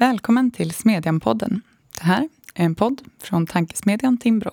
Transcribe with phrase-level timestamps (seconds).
[0.00, 1.60] Välkommen till Smedjan-podden.
[1.98, 4.50] Det här är en podd från Tankesmedjan Timbro.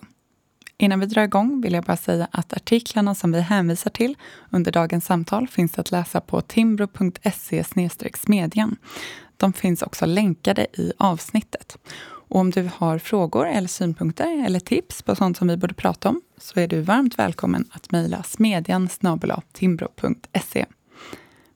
[0.78, 4.16] Innan vi drar igång vill jag bara säga att artiklarna som vi hänvisar till
[4.50, 7.64] under dagens samtal finns att läsa på timbro.se
[8.16, 8.76] smedjan.
[9.38, 11.78] De finns också länkade i avsnittet.
[12.00, 16.10] Och om du har frågor eller synpunkter eller tips på sånt som vi borde prata
[16.10, 18.90] om så är du varmt välkommen att mejla smedjan
[19.54, 20.66] timbro.se.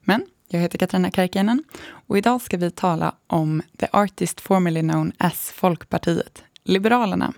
[0.01, 1.63] Men jag heter Katarina Karkiainen
[2.07, 7.33] och idag ska vi tala om the artist formerly known as Folkpartiet, Liberalerna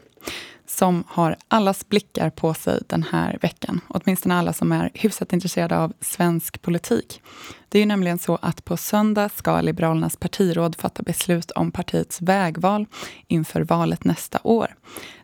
[0.66, 3.82] som har allas blickar på sig den här veckan.
[3.88, 7.22] Åtminstone alla som är hyfsat intresserade av svensk politik.
[7.70, 12.22] Det är ju nämligen så att på söndag ska Liberalernas partiråd fatta beslut om partiets
[12.22, 12.86] vägval
[13.28, 14.76] inför valet nästa år.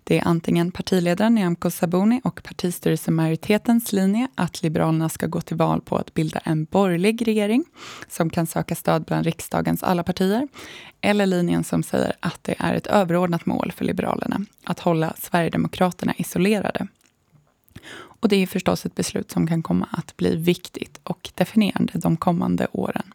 [0.10, 5.82] Det är antingen partiledaren Nyamko Sabuni och partistyrelsemajoritetens linje att Liberalerna ska gå till val
[5.82, 7.66] på att bilda en borgerlig regering
[8.08, 10.48] som kan söka stöd bland riksdagens alla partier.
[11.02, 16.14] Eller linjen som säger att det är ett överordnat mål för Liberalerna att hålla Sverigedemokraterna
[16.18, 16.88] isolerade.
[17.92, 22.18] Och det är förstås ett beslut som kan komma att bli viktigt och definierande de
[22.18, 23.14] kommande åren.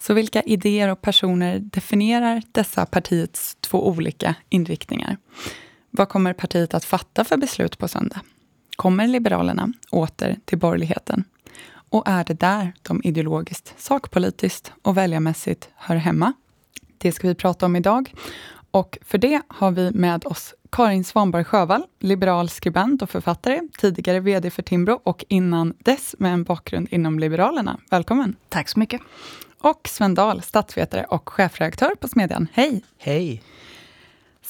[0.00, 5.16] Så vilka idéer och personer definierar dessa partiets två olika inriktningar?
[5.94, 8.20] Vad kommer partiet att fatta för beslut på söndag?
[8.76, 11.24] Kommer Liberalerna åter till borgerligheten?
[11.72, 16.32] Och är det där de ideologiskt, sakpolitiskt och väljarmässigt hör hemma?
[16.98, 18.14] Det ska vi prata om idag.
[18.70, 24.20] Och för det har vi med oss Karin Svanborg Sjövall, liberal skribent och författare, tidigare
[24.20, 27.80] VD för Timbro och innan dess med en bakgrund inom Liberalerna.
[27.90, 28.36] Välkommen!
[28.48, 29.00] Tack så mycket!
[29.58, 32.48] Och Sven Dahl, statsvetare och chefredaktör på Smedjan.
[32.52, 32.84] Hej!
[32.98, 33.42] Hej!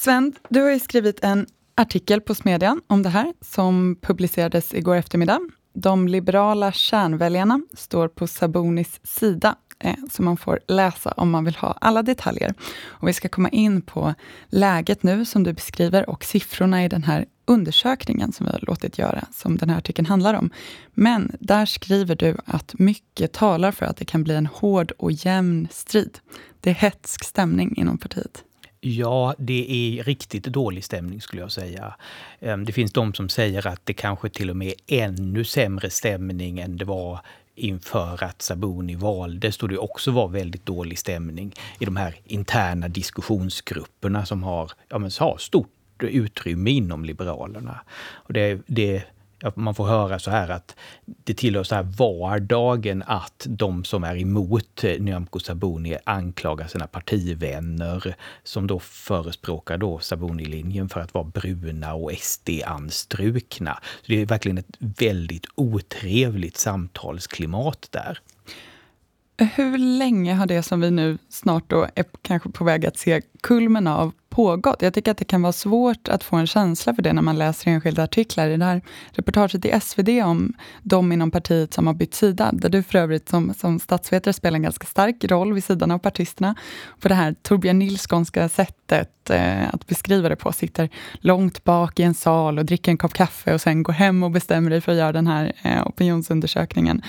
[0.03, 5.39] Sven, du har skrivit en artikel på Smedjan om det här som publicerades igår eftermiddag.
[5.73, 11.45] De liberala kärnväljarna står på Sabonis sida eh, så som man får läsa om man
[11.45, 12.53] vill ha alla detaljer.
[12.83, 14.13] Och vi ska komma in på
[14.47, 18.97] läget nu som du beskriver och siffrorna i den här undersökningen som vi har låtit
[18.97, 20.49] göra, som den här artikeln handlar om.
[20.93, 25.11] Men där skriver du att mycket talar för att det kan bli en hård och
[25.11, 26.19] jämn strid.
[26.59, 28.43] Det är hetsk stämning inom partiet.
[28.85, 31.95] Ja, det är riktigt dålig stämning skulle jag säga.
[32.39, 35.89] Ehm, det finns de som säger att det kanske till och med är ännu sämre
[35.89, 37.19] stämning än det var
[37.55, 42.87] inför att Sabuni valdes då det också var väldigt dålig stämning i de här interna
[42.87, 45.69] diskussionsgrupperna som har, ja, men, har stort
[45.99, 47.81] utrymme inom Liberalerna.
[48.11, 49.03] Och det, det
[49.55, 54.17] man får höra så här att det tillhör så här vardagen att de som är
[54.17, 61.93] emot Nyamko Sabuni anklagar sina partivänner som då förespråkar då Sabuni-linjen för att vara bruna
[61.93, 63.79] och SD-anstrukna.
[64.07, 68.19] Det är verkligen ett väldigt otrevligt samtalsklimat där.
[69.37, 73.21] Hur länge har det som vi nu snart då är kanske på väg att se
[73.41, 74.81] kulmen av pågått.
[74.81, 77.37] Jag tycker att det kan vara svårt att få en känsla för det när man
[77.37, 78.49] läser enskilda artiklar.
[78.49, 82.69] I det här reportaget i SvD om de inom partiet som har bytt sida, där
[82.69, 86.55] du för övrigt som, som statsvetare spelar en ganska stark roll vid sidan av partisterna.
[86.99, 92.03] På det här Torbjörn Nilssonska sättet eh, att beskriva det på, sitter långt bak i
[92.03, 94.91] en sal och dricker en kopp kaffe och sen går hem och bestämmer dig för
[94.91, 97.01] att göra den här eh, opinionsundersökningen.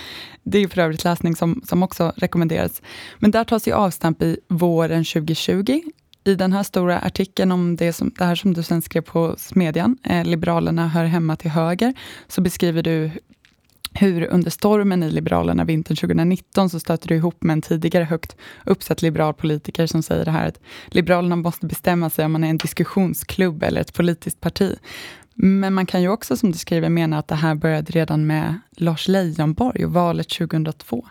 [0.43, 2.83] Det är för övrigt läsning som, som också rekommenderas.
[3.19, 5.81] Men där tas ju avstamp i våren 2020
[6.25, 9.35] i den här stora artikeln om det, som, det här som du sen skrev på
[9.39, 11.95] Smedjan, eh, Liberalerna hör hemma till höger,
[12.29, 13.11] så beskriver du
[13.95, 18.37] hur under stormen i Liberalerna vintern 2019 så stöter du ihop med en tidigare högt
[18.65, 22.51] uppsatt liberal politiker som säger det här att Liberalerna måste bestämma sig om man är
[22.51, 24.77] en diskussionsklubb eller ett politiskt parti.
[25.35, 28.61] Men man kan ju också, som du skriver, mena att det här började redan med
[28.77, 31.07] Lars Leijonborg och valet 2002.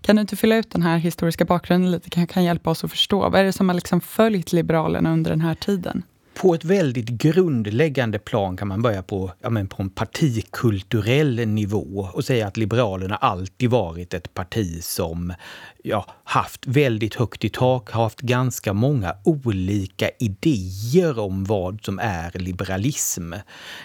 [0.00, 2.10] Kan du inte fylla ut den här historiska bakgrunden lite?
[2.10, 3.20] Kan, kan hjälpa oss att förstå.
[3.20, 6.02] Vad är det som har liksom följt Liberalerna under den här tiden?
[6.40, 12.08] på ett väldigt grundläggande plan kan man börja på, ja, men på en partikulturell nivå
[12.12, 15.32] och säga att Liberalerna alltid varit ett parti som
[15.82, 21.98] ja, haft väldigt högt i tak, har haft ganska många olika idéer om vad som
[21.98, 23.32] är liberalism.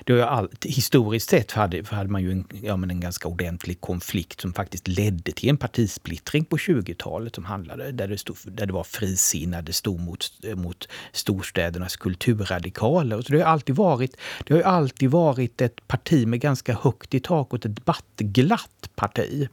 [0.03, 3.81] Det har all, historiskt sett hade, hade man ju en, ja, men en ganska ordentlig
[3.81, 8.65] konflikt som faktiskt ledde till en partisplittring på 20-talet som handlade, där det, stod, där
[8.65, 13.21] det var frisinnade stod mot, mot storstädernas kulturradikaler.
[13.21, 17.19] Så det har alltid varit, det har alltid varit ett parti med ganska högt i
[17.19, 19.47] tak och ett debattglatt parti.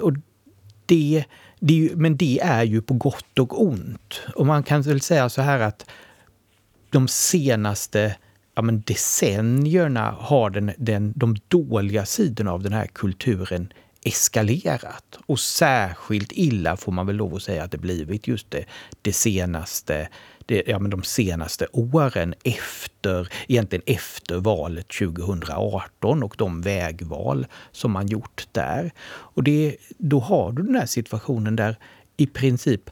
[0.00, 0.12] Och
[0.86, 1.24] det,
[1.60, 4.20] det, men det är ju på gott och ont.
[4.34, 5.90] Och man kan väl säga så här att
[6.90, 8.16] de senaste
[8.54, 13.72] ja, men decennierna har den, den, de dåliga sidorna av den här kulturen
[14.04, 15.18] eskalerat.
[15.26, 18.64] Och särskilt illa får man väl lov att säga att det blivit just det,
[19.02, 20.08] det senaste
[20.46, 27.92] det, ja, men de senaste åren efter, egentligen efter valet 2018 och de vägval som
[27.92, 28.92] man gjort där.
[29.08, 31.76] Och det, då har du den här situationen där
[32.16, 32.90] i princip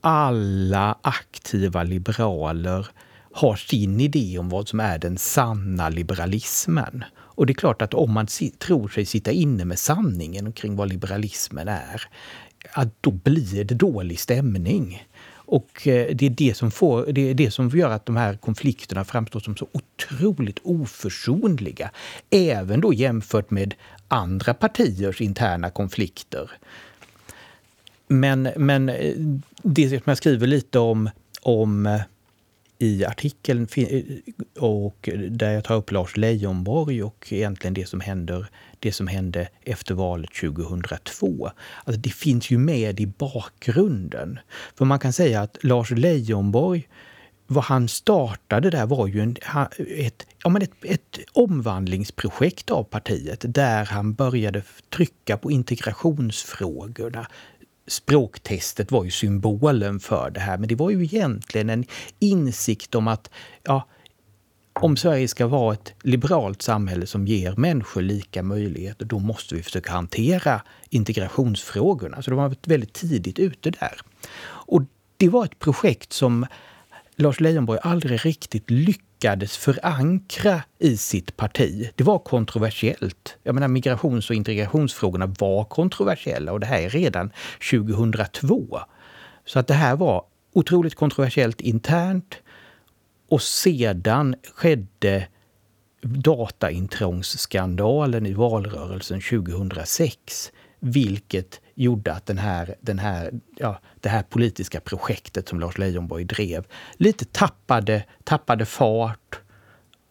[0.00, 2.86] alla aktiva liberaler
[3.32, 7.04] har sin idé om vad som är den sanna liberalismen.
[7.14, 8.26] Och det är klart att om man
[8.58, 12.02] tror sig sitta inne med sanningen kring vad liberalismen är,
[12.72, 15.06] att då blir det dålig stämning.
[15.46, 18.36] Och eh, det är det, som får, det är det som gör att de här
[18.36, 21.90] konflikterna framstår som så otroligt oförsonliga.
[22.30, 23.74] Även då jämfört med
[24.08, 26.50] andra partiers interna konflikter.
[28.08, 29.14] Men, men eh,
[29.62, 31.10] det som jag skriver lite om,
[31.42, 32.00] om eh,
[32.78, 33.66] i artikeln
[34.58, 38.46] och där jag tar upp Lars Leijonborg och egentligen det som händer
[38.78, 41.50] det som hände efter valet 2002.
[41.84, 44.38] Alltså det finns ju med i bakgrunden.
[44.74, 46.88] För man kan säga att Lars Leijonborg
[47.46, 49.36] vad han startade där var ju en,
[49.78, 57.26] ett, ja men ett, ett omvandlingsprojekt av partiet där han började trycka på integrationsfrågorna,
[57.86, 61.84] språktestet var ju symbolen för det här, men det var ju egentligen en
[62.18, 63.30] insikt om att
[63.62, 63.88] ja,
[64.80, 69.62] om Sverige ska vara ett liberalt samhälle som ger människor lika möjligheter, då måste vi
[69.62, 72.22] försöka hantera integrationsfrågorna.
[72.22, 74.00] Så de var väldigt tidigt ute där.
[74.46, 74.82] Och
[75.16, 76.46] det var ett projekt som
[77.16, 81.90] Lars Leijonborg aldrig riktigt lyckades lyckades förankra i sitt parti.
[81.94, 83.36] Det var kontroversiellt.
[83.42, 87.30] Jag menar, migrations och integrationsfrågorna var kontroversiella och det här är redan
[87.70, 88.80] 2002.
[89.44, 92.34] Så att det här var otroligt kontroversiellt internt.
[93.28, 95.28] Och sedan skedde
[96.02, 104.80] dataintrångsskandalen i valrörelsen 2006, vilket gjorde att den här, den här, ja, det här politiska
[104.80, 109.40] projektet som Lars Leijonborg drev lite tappade, tappade fart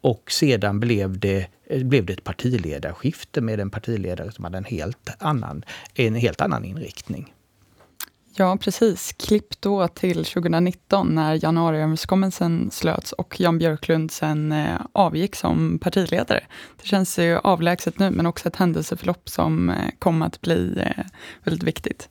[0.02, 5.10] och sedan blev det, blev det ett partiledarskifte med en partiledare som hade en helt
[5.20, 5.64] annan,
[5.94, 7.34] en helt annan inriktning.
[8.38, 9.14] Ja, precis.
[9.14, 16.44] Klipp då till 2019 när januariöverenskommelsen slöts och Jan Björklund sen eh, avgick som partiledare.
[16.82, 21.06] Det känns ju avlägset nu, men också ett händelseförlopp som eh, kom att bli eh,
[21.44, 22.10] väldigt viktigt.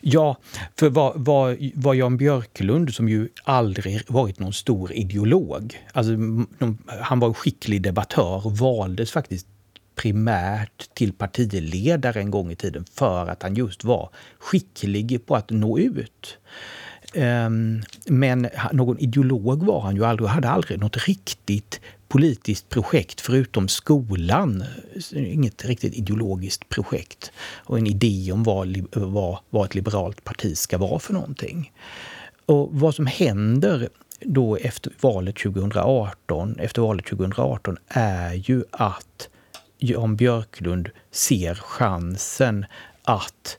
[0.00, 0.36] Ja,
[0.78, 6.12] för vad, vad, vad Jan Björklund, som ju aldrig varit någon stor ideolog, alltså,
[7.00, 9.46] han var en skicklig debattör, valdes faktiskt
[9.94, 15.50] primärt till partiledare en gång i tiden för att han just var skicklig på att
[15.50, 16.38] nå ut.
[17.14, 23.20] Ehm, men någon ideolog var han ju aldrig och hade aldrig något riktigt politiskt projekt
[23.20, 24.64] förutom skolan.
[25.12, 30.78] Inget riktigt ideologiskt projekt och en idé om vad, vad, vad ett liberalt parti ska
[30.78, 31.72] vara för någonting.
[32.46, 33.88] Och vad som händer
[34.20, 39.28] då efter valet 2018, efter valet 2018 är ju att
[39.78, 42.66] Jan Björklund ser chansen
[43.02, 43.58] att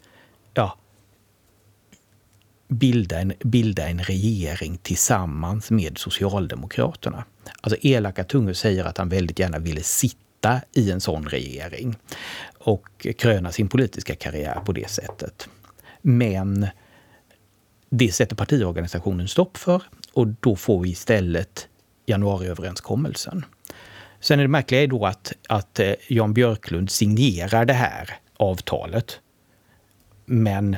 [0.53, 0.77] ja,
[2.67, 7.25] bilda, en, bilda en regering tillsammans med Socialdemokraterna.
[7.61, 11.95] Alltså elaka tungor säger att han väldigt gärna ville sitta i en sån regering
[12.57, 15.49] och kröna sin politiska karriär på det sättet.
[16.01, 16.67] Men
[17.89, 21.67] det sätter partiorganisationen stopp för och då får vi istället
[22.05, 23.45] januariöverenskommelsen.
[24.19, 29.19] Sen är det märkliga då att, att eh, Jan Björklund signerar det här avtalet.
[30.25, 30.77] Men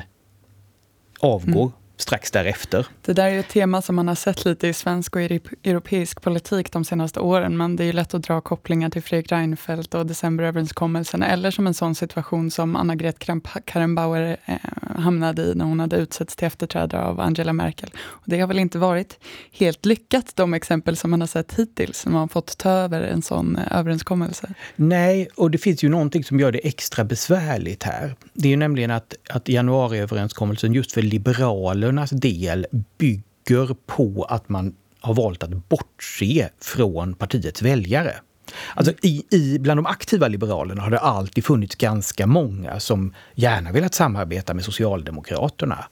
[1.20, 2.86] avgår mm strax därefter.
[3.02, 6.72] Det där är ett tema som man har sett lite i svensk och europeisk politik
[6.72, 11.22] de senaste åren, men det är lätt att dra kopplingar till Fredrik Reinfeldt och decemberöverenskommelsen,
[11.22, 14.56] eller som en sån situation som Anna-Greta Kramp-Karrenbauer eh,
[14.98, 17.90] hamnade i när hon hade utsetts till efterträdare av Angela Merkel.
[17.98, 19.18] Och det har väl inte varit
[19.52, 23.02] helt lyckat, de exempel som man har sett hittills, när man har fått ta över
[23.02, 24.54] en sån eh, överenskommelse.
[24.76, 28.14] Nej, och det finns ju någonting som gör det extra besvärligt här.
[28.32, 32.66] Det är ju nämligen att, att januariöverenskommelsen just för liberaler Liberalernas del
[32.98, 38.14] bygger på att man har valt att bortse från partiets väljare.
[38.74, 43.72] Alltså i, i, bland de aktiva liberalerna har det alltid funnits ganska många som gärna
[43.72, 45.84] velat samarbeta med Socialdemokraterna.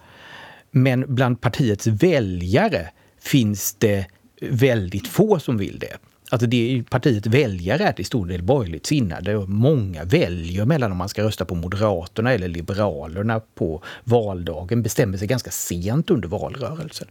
[0.70, 4.06] Men bland partiets väljare finns det
[4.40, 5.96] väldigt få som vill det.
[6.30, 10.98] Alltså det partiet väljare är till stor del borgerligt sinnade och många väljer mellan om
[10.98, 17.08] man ska rösta på Moderaterna eller Liberalerna på valdagen, bestämmer sig ganska sent under valrörelsen.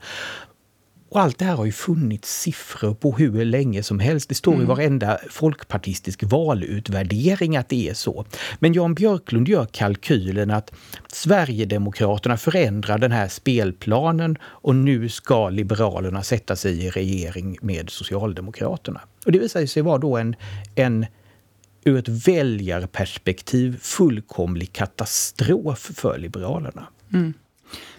[1.10, 4.30] Och allt det här har ju funnits siffror på hur länge som helst.
[4.30, 4.64] Det står mm.
[4.64, 8.26] i varenda folkpartistisk valutvärdering att det är så.
[8.60, 10.74] Men Jan Björklund gör kalkylen att
[11.08, 19.02] Sverigedemokraterna förändrar den här spelplanen och nu ska Liberalerna sätta sig i regering med Socialdemokraterna.
[19.26, 20.36] Och det visar sig vara då en,
[20.76, 21.06] en
[21.84, 26.88] ur ett väljarperspektiv fullkomlig katastrof för Liberalerna.
[27.14, 27.34] Mm.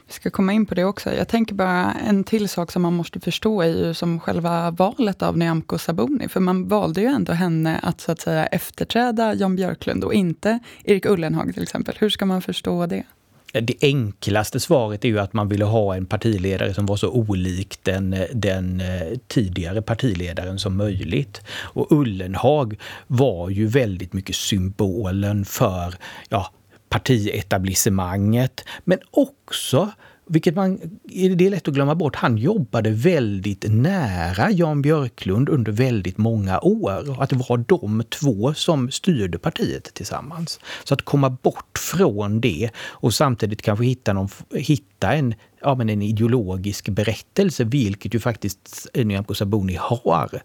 [0.06, 1.14] Vi ska komma in på det också.
[1.14, 5.22] Jag tänker bara en till sak som man måste förstå är ju som själva valet
[5.22, 6.28] av Nyamko Sabuni.
[6.28, 10.58] För man valde ju ändå henne att så att säga efterträda Jan Björklund och inte
[10.84, 11.94] Erik Ullenhag till exempel.
[11.98, 13.04] Hur ska man förstå det?
[13.52, 17.10] Eh, det enklaste svaret är ju att man ville ha en partiledare som var så
[17.10, 21.42] olik den, eh, den eh, tidigare partiledaren som möjligt.
[21.48, 25.94] Och Ullenhag var ju väldigt mycket symbolen för
[26.28, 26.52] ja,
[26.88, 29.90] partietablissemanget, men också
[30.28, 35.72] vilket man, det är lätt att glömma bort, han jobbade väldigt nära Jan Björklund under
[35.72, 37.10] väldigt många år.
[37.10, 40.60] Och att det var de två som styrde partiet tillsammans.
[40.84, 45.88] Så att komma bort från det och samtidigt kanske hitta, någon, hitta en, ja, men
[45.88, 50.42] en ideologisk berättelse, vilket ju faktiskt Nyamko Sabuni har,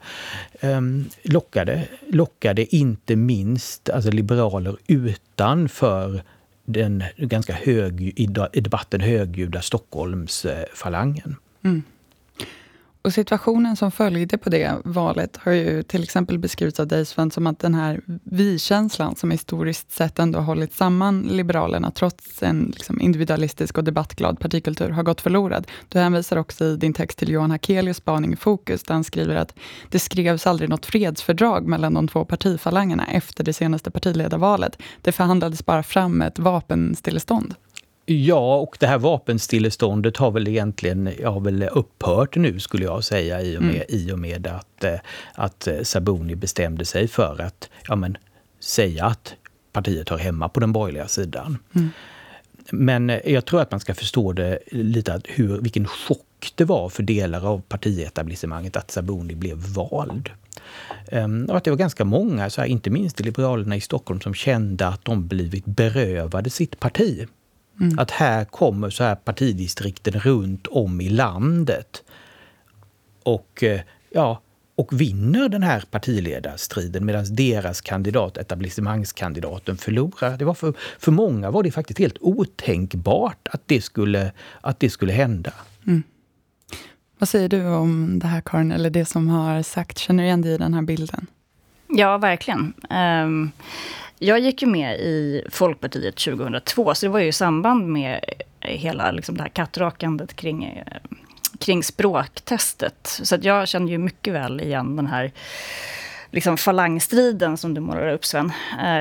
[0.62, 6.24] um, lockade, lockade inte minst alltså liberaler utanför
[6.66, 11.36] den ganska hög, i debatten högljudda Stockholmsfalangen.
[11.64, 11.84] Mm.
[13.04, 17.32] Och situationen som följde på det valet har ju till exempel beskrivits av dig Sven
[17.32, 23.02] som att den här vi-känslan som historiskt sett ändå hållit samman Liberalerna trots en liksom
[23.02, 25.68] individualistisk och debattglad partikultur har gått förlorad.
[25.90, 29.36] Du hänvisar också i din text till Johan Hakelius spaning i Fokus där han skriver
[29.36, 29.56] att
[29.90, 34.78] det skrevs aldrig något fredsfördrag mellan de två partifalangerna efter det senaste partiledarvalet.
[35.02, 37.56] Det förhandlades bara fram ett vapenstillestånd.
[38.12, 43.42] Ja, och det här vapenstilleståndet har väl egentligen har väl upphört nu skulle jag säga
[43.42, 43.86] i och med, mm.
[43.90, 44.96] i och med att, eh,
[45.34, 48.18] att eh, Sabuni bestämde sig för att ja, men,
[48.60, 49.36] säga att
[49.72, 51.58] partiet hör hemma på den borgerliga sidan.
[51.76, 51.90] Mm.
[52.72, 56.66] Men eh, jag tror att man ska förstå det lite att hur, vilken chock det
[56.66, 60.30] var för delar av partietablissemanget att Sabuni blev vald.
[61.12, 64.34] Um, och att det var ganska många, så här, inte minst Liberalerna i Stockholm, som
[64.34, 67.28] kände att de blivit berövade sitt parti.
[67.82, 68.00] Mm.
[68.00, 72.04] Att här kommer så här partidistrikten runt om i landet.
[73.24, 74.42] Och, eh, ja,
[74.76, 80.38] och vinner den här partiledarstriden medan deras kandidat, etablissemangskandidaten, förlorar.
[80.38, 84.90] Det var för, för många var det faktiskt helt otänkbart att det skulle, att det
[84.90, 85.54] skulle hända.
[85.88, 86.04] Mm.
[87.18, 89.98] Vad säger du om det här Karin, eller det som har sagt?
[89.98, 91.28] Känner du igen dig i den här bilden?
[91.88, 92.74] Ja, verkligen.
[92.90, 93.52] Um,
[94.24, 98.20] jag gick ju med i Folkpartiet 2002, så det var ju i samband med
[98.60, 100.98] eh, hela liksom, det här kattrakandet kring, eh,
[101.60, 103.20] kring språktestet.
[103.24, 105.32] Så att jag känner ju mycket väl igen den här
[106.32, 108.52] liksom falangstriden som du målar upp Sven,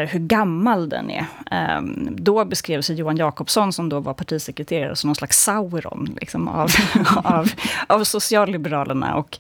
[0.09, 1.27] hur gammal den är.
[1.51, 6.49] Ehm, då beskrev sig Johan Jakobsson, som då var partisekreterare, som någon slags Sauron liksom,
[6.49, 6.71] av,
[7.25, 7.51] av,
[7.87, 9.15] av socialliberalerna.
[9.15, 9.39] Och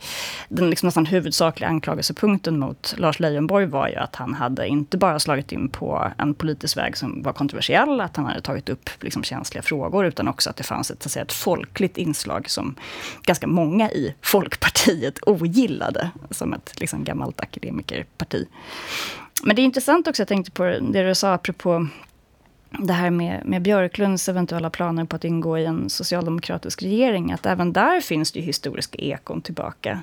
[0.49, 5.19] den liksom nästan huvudsakliga anklagelsepunkten mot Lars Leijonborg var ju att han hade inte bara
[5.19, 9.23] slagit in på en politisk väg som var kontroversiell, att han hade tagit upp liksom,
[9.23, 12.75] känsliga frågor, utan också att det fanns ett, så att säga, ett folkligt inslag som
[13.23, 18.47] ganska många i Folkpartiet ogillade, som ett liksom, gammalt akademiskt akademikerparti.
[19.43, 21.87] Men det är intressant också, jag tänkte på det du sa apropå
[22.71, 27.47] det här med, med Björklunds eventuella planer på att ingå i en socialdemokratisk regering, att
[27.47, 30.03] även där finns det historiska ekon tillbaka.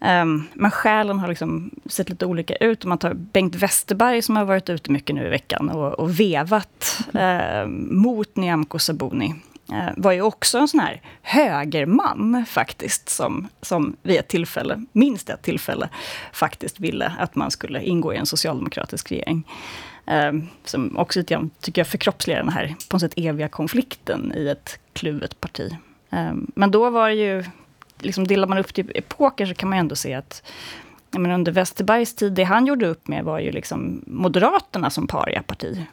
[0.00, 2.84] Um, men skälen har liksom sett lite olika ut.
[2.84, 6.20] Om man tar Bengt Westerberg som har varit ute mycket nu i veckan och, och
[6.20, 9.34] vevat uh, mot Nyamko Sabuni.
[9.72, 15.30] Eh, var ju också en sån här högerman faktiskt, som, som vid ett tillfälle, minst
[15.30, 15.88] ett tillfälle,
[16.32, 19.46] faktiskt ville att man skulle ingå i en socialdemokratisk regering.
[20.06, 20.32] Eh,
[20.64, 24.78] som också lite tycker jag förkroppsligar den här på något sätt eviga konflikten i ett
[24.92, 25.76] kluvet parti.
[26.10, 27.44] Eh, men då var det ju,
[27.98, 30.42] liksom delar man upp det i epoker så kan man ändå se att
[31.10, 35.86] men under Westerbergs tid, det han gjorde upp med var ju liksom Moderaterna som pariaparti.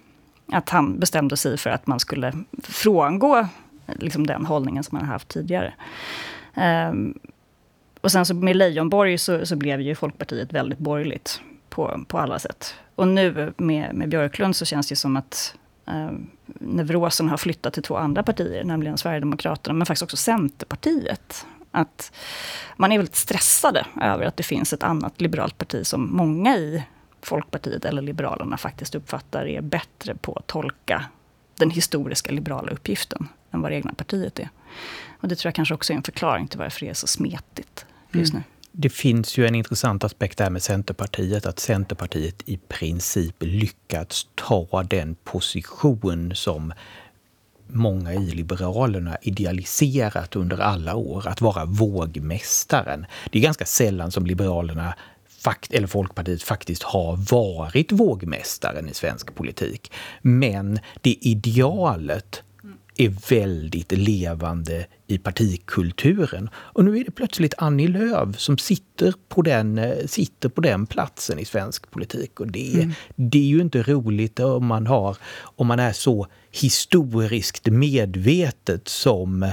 [0.51, 3.47] Att han bestämde sig för att man skulle frångå
[3.87, 5.73] liksom den hållningen som man har haft tidigare.
[6.89, 7.19] Um,
[8.01, 12.39] och sen så med Leijonborg så, så blev ju Folkpartiet väldigt borgerligt på, på alla
[12.39, 12.75] sätt.
[12.95, 15.55] Och nu med, med Björklund så känns det som att
[15.87, 16.11] eh,
[16.45, 21.45] neurosen har flyttat till två andra partier, nämligen Sverigedemokraterna, men faktiskt också Centerpartiet.
[21.71, 22.11] Att
[22.77, 26.83] man är väldigt stressade över att det finns ett annat liberalt parti som många i
[27.21, 31.05] Folkpartiet eller Liberalerna faktiskt uppfattar är bättre på att tolka
[31.55, 34.49] den historiska liberala uppgiften än vad det egna partiet är.
[35.19, 37.85] Och det tror jag kanske också är en förklaring till varför det är så smetigt
[38.11, 38.43] just mm.
[38.47, 38.51] nu.
[38.77, 44.83] Det finns ju en intressant aspekt där med Centerpartiet, att Centerpartiet i princip lyckats ta
[44.83, 46.73] den position som
[47.67, 53.05] många i Liberalerna idealiserat under alla år, att vara vågmästaren.
[53.31, 54.95] Det är ganska sällan som Liberalerna
[55.69, 59.91] eller Folkpartiet faktiskt har varit vågmästaren i svensk politik.
[60.21, 62.43] Men det idealet
[62.97, 66.49] är väldigt levande i partikulturen.
[66.55, 71.39] Och nu är det plötsligt Annie Lööf som sitter på den, sitter på den platsen
[71.39, 72.39] i svensk politik.
[72.39, 72.93] Och det, mm.
[73.15, 79.51] det är ju inte roligt om man, har, om man är så historiskt medvetet som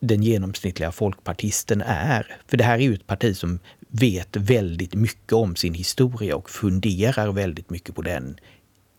[0.00, 2.36] den genomsnittliga folkpartisten är.
[2.46, 3.58] För det här är ju ett parti som
[3.88, 8.36] vet väldigt mycket om sin historia och funderar väldigt mycket på den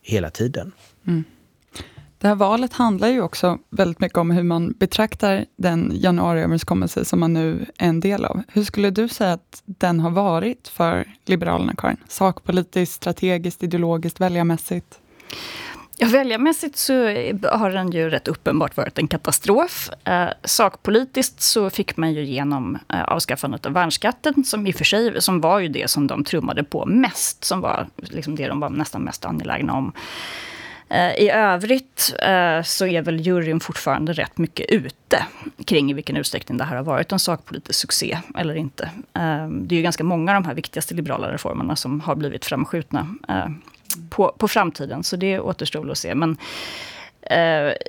[0.02, 0.72] hela tiden.
[1.06, 1.24] Mm.
[2.18, 7.20] Det här valet handlar ju också väldigt mycket om hur man betraktar den januariöverenskommelse som
[7.20, 8.42] man nu är en del av.
[8.48, 11.96] Hur skulle du säga att den har varit för Liberalerna, Karin?
[12.08, 15.00] Sakpolitiskt, strategiskt, ideologiskt, väljarmässigt?
[15.98, 16.92] Ja, väljarmässigt så
[17.42, 19.90] har den ju rätt uppenbart varit en katastrof.
[20.04, 24.84] Eh, sakpolitiskt så fick man ju igenom eh, avskaffandet av värnskatten, som i och för
[24.84, 28.60] sig som var ju det som de trummade på mest, som var liksom det de
[28.60, 29.92] var nästan mest angelägna om.
[30.88, 35.26] Eh, I övrigt eh, så är väl juryn fortfarande rätt mycket ute
[35.64, 38.90] kring i vilken utsträckning det här har varit en sakpolitisk succé eller inte.
[39.14, 42.44] Ehm, det är ju ganska många av de här viktigaste liberala reformerna som har blivit
[42.44, 43.48] framskjutna eh,
[44.10, 46.14] på, på framtiden, så det återstår att se.
[46.14, 46.36] Men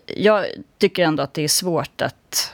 [0.06, 0.46] jag
[0.78, 2.54] tycker ändå att det är svårt att,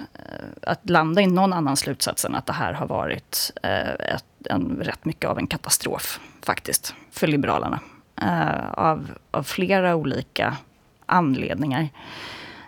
[0.62, 3.52] att landa i någon annan slutsats än att det här har varit
[4.00, 7.80] ett, en, rätt mycket av en katastrof, faktiskt, för Liberalerna
[8.22, 10.58] eh, av, av flera olika
[11.05, 11.89] anledningar.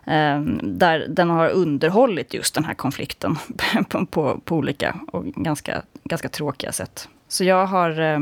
[0.06, 3.36] Eh, där den har underhållit just den här konflikten
[3.90, 7.10] på, på, på, olika och ganska, ganska tråkiga sätt.
[7.28, 8.20] Så jag har, eh,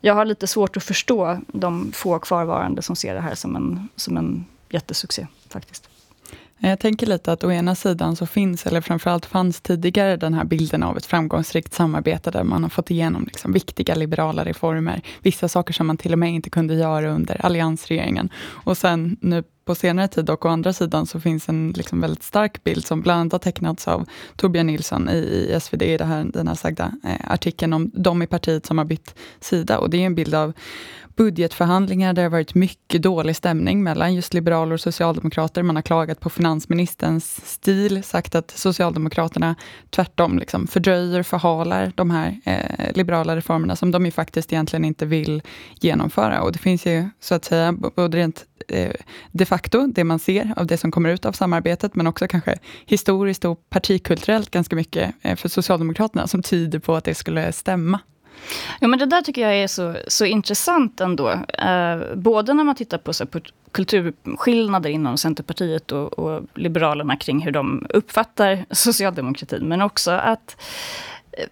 [0.00, 3.88] jag har lite svårt att förstå de få kvarvarande som ser det här som en,
[3.96, 5.88] som en jättesuccé faktiskt.
[6.62, 10.34] Eh, jag tänker lite att å ena sidan så finns, eller framförallt fanns tidigare den
[10.34, 15.02] här bilden av ett framgångsrikt samarbete där man har fått igenom liksom viktiga liberala reformer.
[15.22, 18.30] Vissa saker som man till och med inte kunde göra under alliansregeringen.
[18.64, 22.22] Och sen nu på senare tid och å andra sidan så finns en liksom väldigt
[22.22, 26.04] stark bild som bland annat har tecknats av Torbjörn Nilsson i, i SvD, i det
[26.04, 29.78] här, den här sagda eh, artikeln om de i partiet som har bytt sida.
[29.78, 30.52] Och det är en bild av
[31.16, 35.62] budgetförhandlingar där det har varit mycket dålig stämning mellan just liberaler och socialdemokrater.
[35.62, 39.54] Man har klagat på finansministerns stil, sagt att Socialdemokraterna
[39.90, 45.06] tvärtom liksom fördröjer, förhalar de här eh, liberala reformerna som de ju faktiskt egentligen inte
[45.06, 45.42] vill
[45.80, 46.42] genomföra.
[46.42, 48.92] Och det finns ju så att säga både rent eh,
[49.32, 52.58] de facto, det man ser av det som kommer ut av samarbetet, men också kanske
[52.86, 58.00] historiskt och partikulturellt ganska mycket eh, för Socialdemokraterna som tyder på att det skulle stämma.
[58.80, 61.28] Ja, men det där tycker jag är så, så intressant ändå.
[61.58, 63.40] Eh, både när man tittar på, så, på
[63.72, 70.56] kulturskillnader inom Centerpartiet och, och, Liberalerna kring hur de uppfattar socialdemokratin, men också att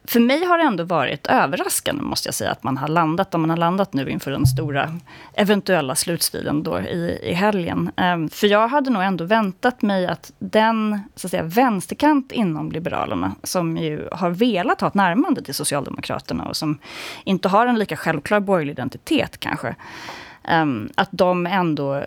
[0.04, 3.40] för mig har det ändå varit överraskande, måste jag säga, att man har landat, om
[3.40, 4.98] man har landat nu inför den stora
[5.34, 7.90] eventuella slutstriden då i, i helgen.
[7.96, 12.72] Ehm, för jag hade nog ändå väntat mig att den så att säga, vänsterkant inom
[12.72, 16.78] Liberalerna, som ju har velat ha ett närmande till Socialdemokraterna och som
[17.24, 19.74] inte har en lika självklar borgerlig identitet kanske,
[20.44, 22.04] ehm, att de ändå eh,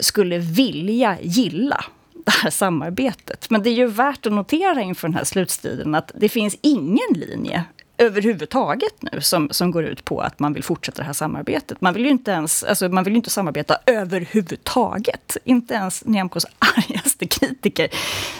[0.00, 1.84] skulle vilja gilla
[2.24, 3.50] det här samarbetet.
[3.50, 7.12] Men det är ju värt att notera inför den här slutstriden att det finns ingen
[7.14, 7.64] linje
[7.98, 11.80] överhuvudtaget nu som, som går ut på att man vill fortsätta det här samarbetet.
[11.80, 15.36] Man vill ju inte ens alltså man vill ju inte samarbeta överhuvudtaget.
[15.44, 17.88] Inte ens Nyamkos argaste kritiker.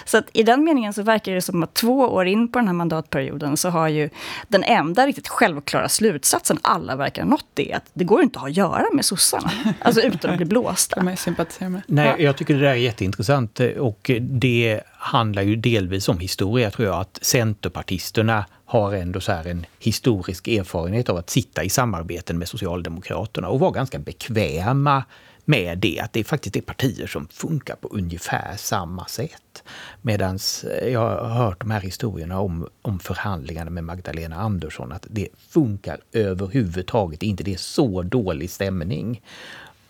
[0.04, 2.68] Så att i den meningen så verkar det som att två år in på den
[2.68, 4.10] här mandatperioden så har ju
[4.48, 8.42] den enda riktigt självklara slutsatsen alla verkar ha nått det att det går inte att
[8.42, 9.50] ha att göra med sossarna.
[9.80, 11.00] Alltså utan att bli blåsta.
[11.04, 11.82] De sympatiserar med.
[11.86, 16.88] Nej, jag tycker det där är jätteintressant och det handlar ju delvis om historia tror
[16.88, 17.00] jag.
[17.00, 22.48] Att centerpartisterna har ändå så här en historisk erfarenhet av att sitta i samarbeten med
[22.48, 25.04] Socialdemokraterna och vara ganska bekväma
[25.44, 29.62] med det, att det är faktiskt är partier som funkar på ungefär samma sätt.
[30.02, 35.06] Medan eh, jag har hört de här historierna om, om förhandlingarna med Magdalena Andersson, att
[35.10, 37.44] det funkar överhuvudtaget inte.
[37.44, 39.22] Det är så dålig stämning.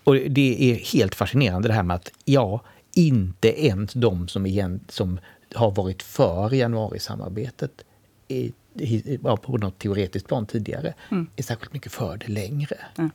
[0.05, 2.61] Och det är helt fascinerande det här med att, ja,
[2.95, 5.19] inte ens de som, igen, som
[5.55, 7.85] har varit för januarisamarbetet
[8.29, 8.51] är
[9.43, 11.27] på något teoretiskt plan tidigare, mm.
[11.37, 12.77] är särskilt mycket för det längre.
[12.99, 13.11] Mm.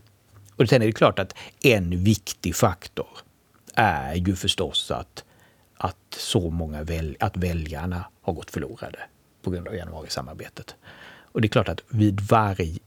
[0.56, 3.08] Och sen är det klart att en viktig faktor
[3.76, 5.24] är ju förstås att
[5.82, 9.00] att så många väl, att väljarna har gått förlorade
[9.42, 10.76] på grund av januarisamarbetet.
[11.32, 12.80] Och det är klart att vid, varje,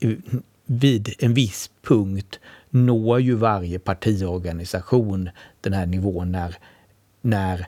[0.65, 5.29] vid en viss punkt når ju varje partiorganisation
[5.61, 6.57] den här nivån när,
[7.21, 7.67] när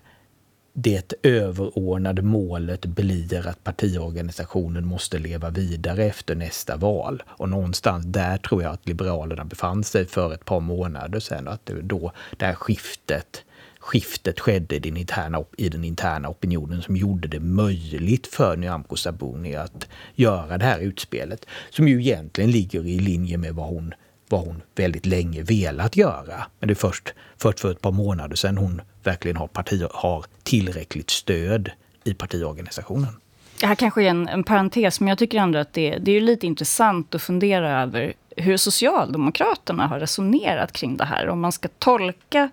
[0.78, 7.24] det överordnade målet blir att partiorganisationen måste leva vidare efter nästa val.
[7.28, 11.48] Och någonstans där tror jag att Liberalerna befann sig för ett par månader sedan.
[11.48, 13.44] Att det då det här skiftet,
[13.80, 18.96] skiftet skedde i den, interna, i den interna opinionen som gjorde det möjligt för Nyamko
[18.96, 21.46] Sabuni att göra det här utspelet.
[21.70, 23.94] Som ju egentligen ligger i linje med vad hon
[24.30, 26.48] vad hon väldigt länge velat göra.
[26.60, 30.26] Men det är först, först för ett par månader sedan hon verkligen har, parti, har
[30.44, 31.72] tillräckligt stöd
[32.04, 33.20] i partiorganisationen.
[33.60, 36.22] Det här kanske är en, en parentes, men jag tycker ändå att det, det är
[36.22, 41.30] lite intressant att fundera över hur Socialdemokraterna har resonerat kring det här.
[41.30, 42.50] Om man ska tolka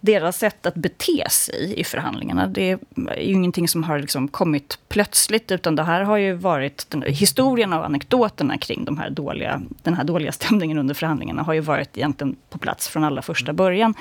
[0.00, 2.46] deras sätt att bete sig i förhandlingarna.
[2.46, 2.78] Det är
[3.20, 6.86] ju ingenting som har liksom kommit plötsligt, utan det här har ju varit...
[6.88, 11.52] Den, historien och anekdoterna kring de här dåliga, den här dåliga stämningen under förhandlingarna har
[11.52, 13.94] ju varit egentligen på plats från allra första början.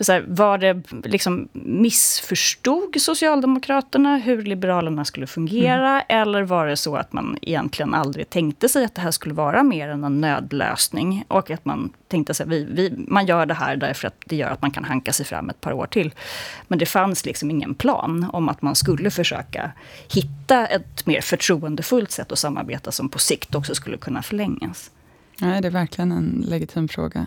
[0.00, 6.02] Så här, var det liksom missförstod Socialdemokraterna hur Liberalerna skulle fungera?
[6.02, 6.22] Mm.
[6.22, 9.62] Eller var det så att man egentligen aldrig tänkte sig att det här skulle vara
[9.62, 11.24] mer än en nödlösning?
[11.28, 14.50] Och att man tänkte sig vi, vi, man gör det här därför att det gör
[14.50, 16.14] att man kan hanka sig fram ett par år till.
[16.68, 19.72] Men det fanns liksom ingen plan om att man skulle försöka
[20.14, 24.90] hitta ett mer förtroendefullt sätt att samarbeta som på sikt också skulle kunna förlängas.
[25.40, 27.26] Nej, det är verkligen en legitim fråga.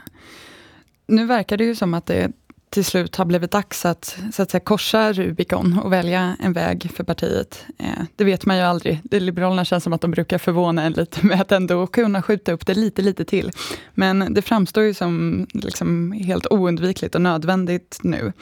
[1.08, 2.32] Nu verkar det ju som att det
[2.74, 6.92] till slut har blivit dags att, så att säga, korsa Rubicon och välja en väg
[6.96, 7.66] för partiet.
[7.78, 9.02] Eh, det vet man ju aldrig.
[9.04, 12.52] Det Liberalerna känns som att de brukar förvåna en lite med att ändå kunna skjuta
[12.52, 13.52] upp det lite, lite till.
[13.94, 18.34] Men det framstår ju som liksom helt oundvikligt och nödvändigt nu.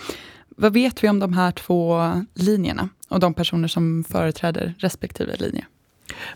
[0.49, 5.65] Vad vet vi om de här två linjerna och de personer som företräder respektive linje?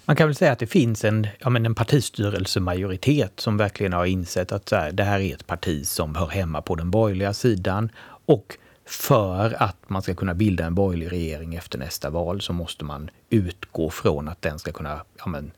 [0.06, 4.06] Man kan väl säga att det finns en, ja, men en partistyrelsemajoritet som verkligen har
[4.06, 7.90] insett att här, det här är ett parti som hör hemma på den borgerliga sidan.
[8.26, 12.86] Och för att man ska kunna bilda en borgerlig regering efter nästa val så måste
[12.86, 15.52] man utgå från att den ska kunna ja, men,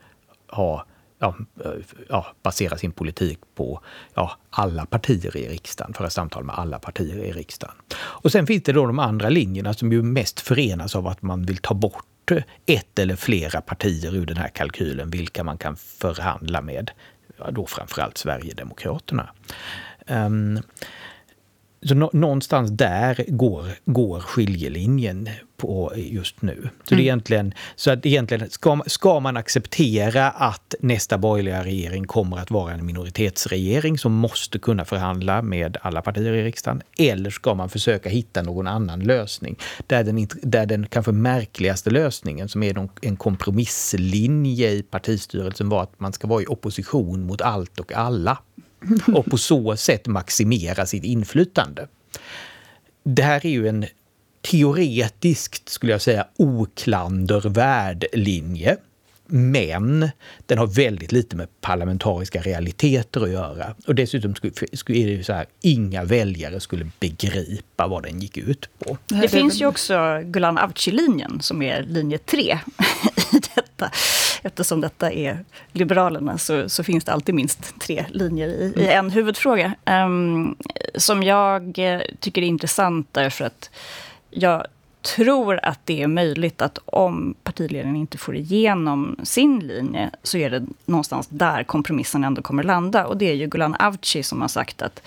[0.47, 0.85] ha
[1.19, 1.35] ja,
[2.09, 3.81] ja, basera sin politik på
[4.13, 7.75] ja, alla partier i riksdagen, föra samtal med alla partier i riksdagen.
[7.95, 11.45] Och sen finns det då de andra linjerna som ju mest förenas av att man
[11.45, 12.05] vill ta bort
[12.65, 16.91] ett eller flera partier ur den här kalkylen, vilka man kan förhandla med.
[17.37, 19.29] Ja, då framförallt Sverigedemokraterna.
[20.07, 20.61] Um,
[21.81, 26.55] så någonstans där går, går skiljelinjen på just nu.
[26.55, 26.73] Så, mm.
[26.87, 32.37] det är egentligen, så att egentligen ska, ska man acceptera att nästa borgerliga regering kommer
[32.37, 36.81] att vara en minoritetsregering som måste kunna förhandla med alla partier i riksdagen?
[36.97, 39.55] Eller ska man försöka hitta någon annan lösning?
[39.87, 45.99] Där den, där den kanske märkligaste lösningen, som är en kompromisslinje i partistyrelsen, var att
[45.99, 48.37] man ska vara i opposition mot allt och alla
[49.15, 51.87] och på så sätt maximera sitt inflytande.
[53.03, 53.85] Det här är ju en
[54.41, 58.77] teoretiskt, skulle jag säga, oklandervärd linje.
[59.27, 60.09] Men
[60.45, 63.75] den har väldigt lite med parlamentariska realiteter att göra.
[63.87, 68.97] Och dessutom är det så här, inga väljare skulle begripa vad den gick ut på.
[69.07, 72.41] Det finns ju också Gulan Avci-linjen som är linje 3
[73.33, 73.91] i detta.
[74.43, 79.09] Eftersom detta är Liberalerna så, så finns det alltid minst tre linjer i, i en
[79.09, 79.73] huvudfråga.
[79.85, 80.55] Um,
[80.95, 83.69] som jag eh, tycker är intressant därför att
[84.29, 84.67] jag
[85.15, 90.49] tror att det är möjligt att om partiledningen inte får igenom sin linje så är
[90.49, 93.05] det någonstans där kompromissen ändå kommer landa.
[93.05, 95.01] Och det är ju Gulan Avci som har sagt att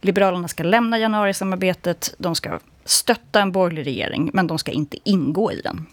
[0.00, 5.52] Liberalerna ska lämna januarisamarbetet, de ska stötta en borgerlig regering, men de ska inte ingå
[5.52, 5.86] i den.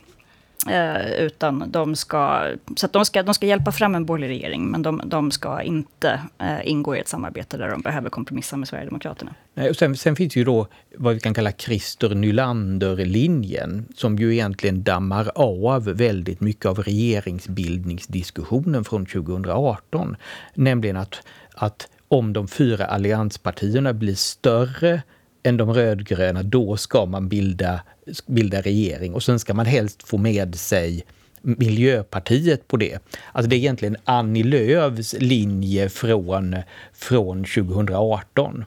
[0.69, 4.81] Eh, utan de ska, så de ska, de ska hjälpa fram en borgerlig regering, men
[4.81, 9.35] de, de ska inte eh, ingå i ett samarbete där de behöver kompromissa med Sverigedemokraterna.
[9.53, 14.33] Nej, och sen, sen finns ju då vad vi kan kalla Christer Nylander-linjen som ju
[14.33, 20.15] egentligen dammar av väldigt mycket av regeringsbildningsdiskussionen från 2018.
[20.53, 25.01] Nämligen att, att om de fyra allianspartierna blir större
[25.45, 27.81] än de rödgröna, då ska man bilda,
[28.25, 29.13] bilda regering.
[29.13, 31.05] Och sen ska man helst få med sig
[31.41, 32.99] Miljöpartiet på det.
[33.31, 36.55] Alltså det är egentligen Annie Lööfs linje från,
[36.93, 38.65] från 2018.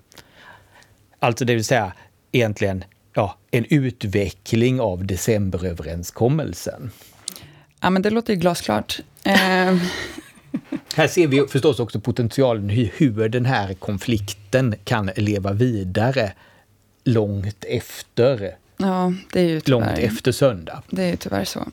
[1.18, 1.92] Alltså det vill säga
[2.32, 6.90] egentligen ja, en utveckling av decemberöverenskommelsen.
[7.80, 9.00] Ja, men det låter ju glasklart.
[9.24, 9.34] Eh.
[10.94, 16.32] Här ser vi förstås också potentialen hur den här konflikten kan leva vidare
[17.04, 20.82] långt efter Ja, det är ju tyvärr, långt efter söndag.
[20.90, 21.68] Det är ju tyvärr så.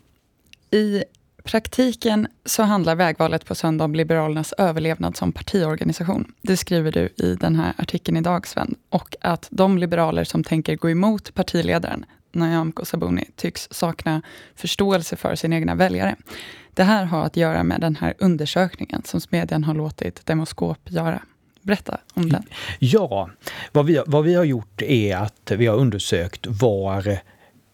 [0.72, 1.04] I
[1.44, 6.34] praktiken så handlar vägvalet på söndag om Liberalernas överlevnad som partiorganisation.
[6.42, 8.76] Det skriver du i den här artikeln idag, Sven.
[8.90, 14.22] Och att de liberaler som tänker gå emot partiledaren, Nyamko Sabuni, tycks sakna
[14.56, 16.16] förståelse för sina egna väljare.
[16.74, 21.22] Det här har att göra med den här undersökningen som Smedjan har låtit Demoskop göra.
[21.66, 22.44] Berätta om den.
[22.80, 23.30] Ja,
[23.72, 27.20] vad vi, vad vi har gjort är att vi har undersökt var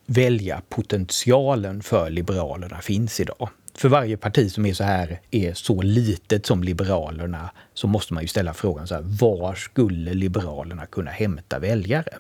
[0.06, 3.50] väljarpotentialen för Liberalerna finns idag.
[3.76, 8.24] För varje parti som är så här, är så litet som Liberalerna, så måste man
[8.24, 12.14] ju ställa frågan så här, var skulle Liberalerna kunna hämta väljare?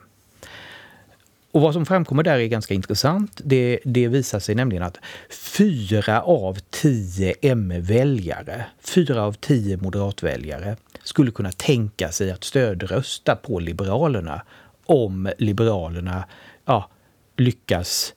[1.51, 3.41] Och vad som framkommer där är ganska intressant.
[3.43, 4.97] Det, det visar sig nämligen att
[5.29, 13.59] fyra av tio M-väljare, fyra av tio moderatväljare skulle kunna tänka sig att stödrösta på
[13.59, 14.41] Liberalerna
[14.85, 16.27] om Liberalerna
[16.65, 16.89] ja,
[17.37, 18.13] lyckas,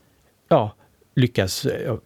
[0.49, 0.75] ja,
[1.15, 2.01] lyckas ja,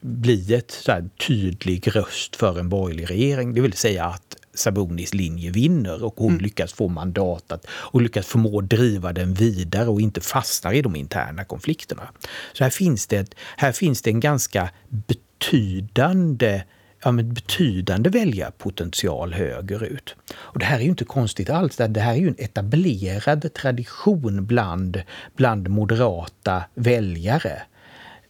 [0.00, 3.54] bli ett så tydlig röst för en borgerlig regering.
[3.54, 6.42] Det vill säga att Sabonis linje vinner och hon mm.
[6.42, 11.44] lyckas få mandatet och lyckas förmå driva den vidare och inte fastnar i de interna
[11.44, 12.08] konflikterna.
[12.52, 16.62] Så här finns det, här finns det en ganska betydande
[17.06, 20.14] ja, med betydande väljarpotential högerut.
[20.34, 21.76] Och det här är ju inte konstigt alls.
[21.76, 25.02] Det här är ju en etablerad tradition bland,
[25.36, 27.62] bland moderata väljare.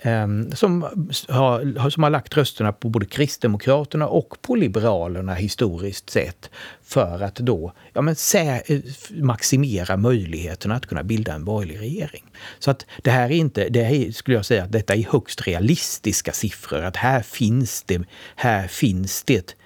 [0.01, 0.83] Ehm, som
[1.29, 6.51] har, som har lagt rösterna på både Kristdemokraterna och på Liberalerna historiskt sett
[6.83, 8.63] för att då ja, men sä,
[9.11, 12.25] maximera möjligheterna att kunna bilda en borgerlig regering.
[12.59, 15.47] Så att det här är inte, det här skulle jag säga att detta är högst
[15.47, 16.83] realistiska siffror.
[16.83, 18.03] Att här finns det,
[18.37, 19.57] här finns det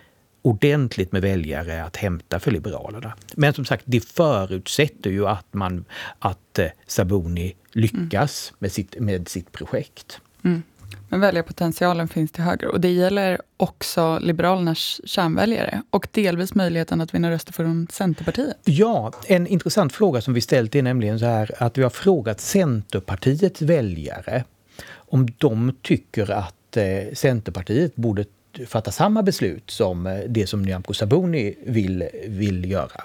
[0.43, 3.15] ordentligt med väljare att hämta för Liberalerna.
[3.35, 5.85] Men som sagt, det förutsätter ju att, man,
[6.19, 8.57] att eh, Sabuni lyckas mm.
[8.59, 10.21] med, sitt, med sitt projekt.
[10.45, 10.63] Mm.
[11.09, 17.15] Men väljarpotentialen finns till höger och det gäller också Liberalernas kärnväljare och delvis möjligheten att
[17.15, 18.57] vinna röster från Centerpartiet.
[18.65, 22.41] Ja, en intressant fråga som vi ställt är nämligen så här att vi har frågat
[22.41, 24.45] Centerpartiets väljare
[24.93, 28.25] om de tycker att eh, Centerpartiet borde
[28.67, 33.05] fatta samma beslut som eh, det som Nyamko Sabuni vill, vill göra.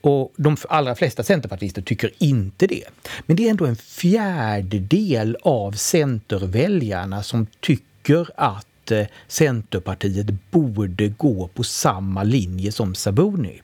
[0.00, 2.84] Och de allra flesta centerpartister tycker inte det.
[3.26, 11.48] Men det är ändå en fjärdedel av centerväljarna som tycker att eh, Centerpartiet borde gå
[11.48, 13.62] på samma linje som Sabuni.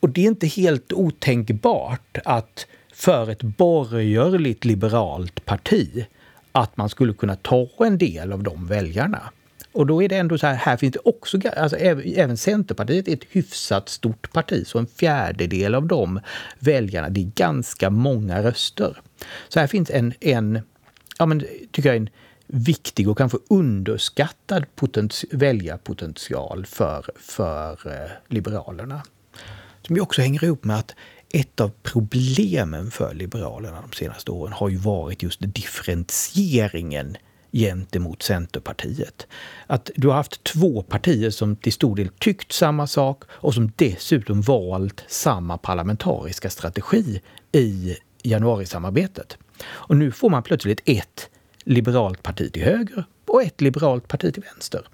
[0.00, 6.06] Och det är inte helt otänkbart att för ett borgerligt liberalt parti
[6.52, 9.22] att man skulle kunna ta en del av de väljarna.
[9.72, 13.12] Och då är det ändå så här, här finns det också, alltså även Centerpartiet är
[13.12, 16.20] ett hyfsat stort parti, så en fjärdedel av de
[16.58, 19.00] väljarna, det är ganska många röster.
[19.48, 20.60] Så här finns en, en
[21.18, 22.08] ja men tycker jag, en
[22.46, 24.64] viktig och kanske underskattad
[25.30, 29.02] väljarpotential för, för eh, Liberalerna.
[29.86, 30.94] Som ju också hänger ihop med att
[31.32, 37.16] ett av problemen för Liberalerna de senaste åren har ju varit just differentieringen
[37.52, 39.26] gentemot Centerpartiet.
[39.66, 43.72] Att du har haft två partier som till stor del tyckt samma sak och som
[43.76, 47.20] dessutom valt samma parlamentariska strategi
[47.52, 49.38] i januarisamarbetet.
[49.64, 51.28] Och nu får man plötsligt ett
[51.64, 54.86] liberalt parti till höger och ett liberalt parti till vänster.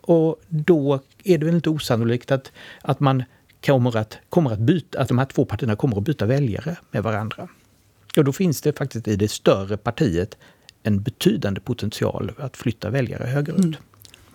[0.00, 3.24] Och då är det väl inte osannolikt att, att man
[3.66, 7.02] kommer att, kommer att byta, att de här två partierna kommer att byta väljare med
[7.02, 7.48] varandra.
[8.16, 10.38] Och då finns det faktiskt i det större partiet
[10.82, 13.64] en betydande potential att flytta väljare högerut.
[13.64, 13.76] Mm.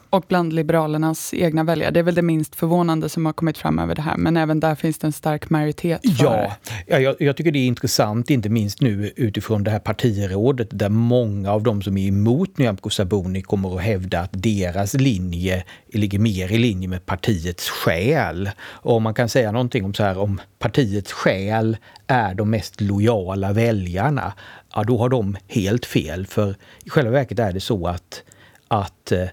[0.10, 1.92] Och bland Liberalernas egna väljare.
[1.92, 4.18] Det är väl det minst förvånande som har kommit fram över det här.
[4.18, 6.56] Men även där finns det en stark majoritet för Ja,
[6.88, 10.90] ja jag, jag, tycker det är intressant, inte minst nu utifrån det här partirådet där
[10.90, 15.64] många av de som är emot Nyamko Sabuni kommer att hävda att deras linje
[15.94, 18.50] ligger mer i linje med partiets själ.
[18.68, 23.54] Och man kan säga någonting om så här om partiets själ är de mest lojala
[23.54, 24.34] väljarna,
[24.76, 26.28] ja då har de helt fel.
[26.28, 28.24] För i själva verket är det så att,
[28.68, 29.28] att eh,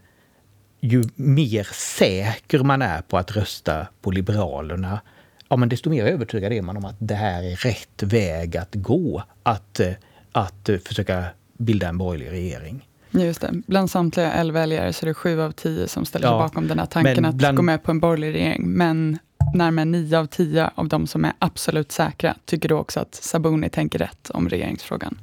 [0.82, 5.00] ju mer säker man är på att rösta på Liberalerna,
[5.48, 8.74] ja, men desto mer övertygad är man om att det här är rätt väg att
[8.74, 9.22] gå.
[9.42, 9.92] Att, eh,
[10.32, 11.24] att försöka
[11.58, 12.88] bilda en borgerlig regering.
[13.10, 13.62] Just det.
[13.66, 16.78] Bland samtliga L-väljare så är det sju av tio som ställer sig ja, bakom den
[16.78, 17.56] här tanken att bland...
[17.56, 18.62] gå med på en borgerlig regering.
[18.68, 19.18] Men
[19.54, 23.68] närmare nio av tio av de som är absolut säkra tycker då också att Sabuni
[23.68, 25.18] tänker rätt om regeringsfrågan.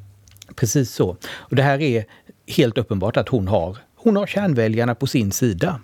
[0.55, 1.17] Precis så.
[1.31, 2.05] Och det här är
[2.47, 5.79] helt uppenbart att hon har hon har kärnväljarna på sin sida.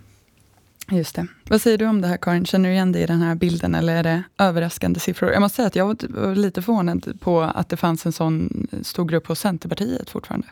[0.91, 1.27] Just det.
[1.49, 2.45] Vad säger du om det här Karin?
[2.45, 5.31] Känner du igen dig i den här bilden eller är det överraskande siffror?
[5.31, 9.05] Jag måste säga att jag var lite förvånad på att det fanns en sån stor
[9.05, 10.47] grupp hos Centerpartiet fortfarande.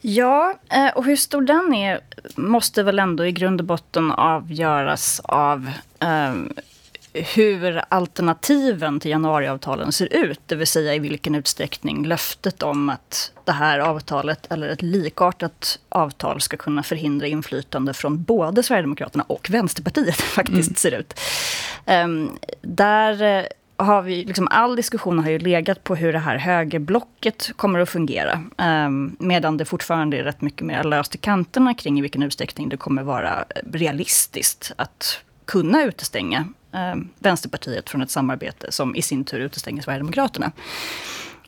[0.00, 2.00] Ja, eh, och hur stor den är
[2.36, 6.52] måste väl ändå i grund och botten avgöras av um,
[7.12, 10.40] hur alternativen till januariavtalen ser ut.
[10.46, 15.78] Det vill säga i vilken utsträckning löftet om att det här avtalet eller ett likartat
[15.88, 20.76] avtal ska kunna förhindra inflytande från både Sverigedemokraterna och Vänsterpartiet faktiskt mm.
[20.76, 21.20] ser ut.
[21.86, 23.44] Um, där eh,
[23.76, 27.88] har vi, liksom, all diskussion har ju legat på hur det här högerblocket kommer att
[27.88, 28.40] fungera.
[28.86, 32.68] Um, medan det fortfarande är rätt mycket mer löst i kanterna kring i vilken utsträckning
[32.68, 39.24] det kommer vara realistiskt att kunna utestänga eh, Vänsterpartiet från ett samarbete som i sin
[39.24, 40.52] tur utestänger Sverigedemokraterna.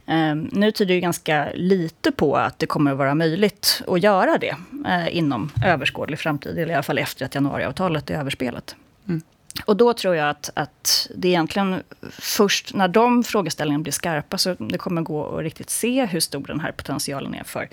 [0.07, 4.39] Eh, nu tyder det ganska lite på att det kommer att vara möjligt att göra
[4.39, 4.57] det
[4.87, 8.77] eh, inom överskådlig framtid, eller i alla fall efter att januariavtalet är överspelat.
[9.09, 9.23] Mm.
[9.65, 14.39] Och då tror jag att, att det är egentligen först när de frågeställningarna blir skarpa
[14.39, 17.69] så det kommer gå att riktigt se hur stor den här potentialen är för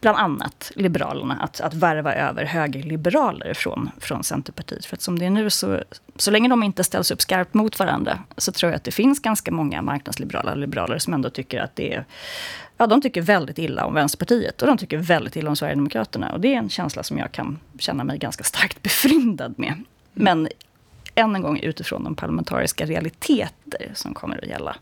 [0.00, 1.38] bland annat Liberalerna.
[1.40, 4.84] Att, att värva över högerliberaler från, från Centerpartiet.
[4.86, 5.80] För att som det är nu så,
[6.16, 9.20] så länge de inte ställs upp skarpt mot varandra så tror jag att det finns
[9.20, 12.04] ganska många marknadsliberala liberaler som ändå tycker att det är
[12.80, 16.32] Ja, de tycker väldigt illa om Vänsterpartiet och de tycker väldigt illa om Sverigedemokraterna.
[16.32, 19.84] Och det är en känsla som jag kan känna mig ganska starkt befryndad med.
[20.12, 20.48] Men
[21.18, 24.76] än en gång utifrån de parlamentariska realiteter som kommer att gälla,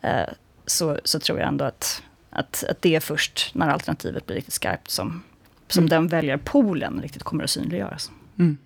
[0.00, 0.28] eh,
[0.66, 4.54] så, så tror jag ändå att, att, att det är först när alternativet blir riktigt
[4.54, 5.22] skarpt som,
[5.68, 5.90] som mm.
[5.90, 8.10] den väljarpoolen riktigt kommer att synliggöras.
[8.38, 8.56] Mm.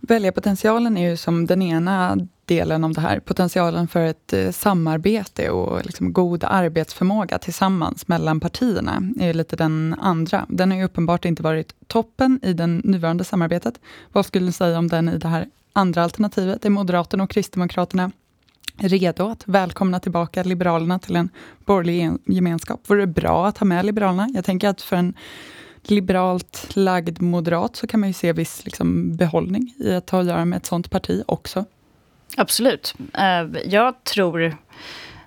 [0.00, 3.20] Väljarpotentialen är ju som den ena delen av det här.
[3.20, 9.96] Potentialen för ett eh, samarbete och liksom god arbetsförmåga tillsammans mellan partierna är lite den
[10.00, 10.46] andra.
[10.48, 13.80] Den har ju uppenbart inte varit toppen i det nuvarande samarbetet.
[14.12, 18.10] Vad skulle du säga om den i det här andra alternativet är Moderaterna och Kristdemokraterna
[18.76, 21.28] redo att välkomna tillbaka Liberalerna till en
[21.64, 22.80] borgerlig gemenskap.
[22.86, 24.28] Vore det bra att ha med Liberalerna?
[24.34, 25.14] Jag tänker att för en
[25.82, 30.26] liberalt lagd moderat så kan man ju se viss liksom behållning i att ha att
[30.26, 31.64] göra med ett sånt parti också.
[32.36, 32.94] Absolut.
[33.14, 34.56] Eh, jag tror,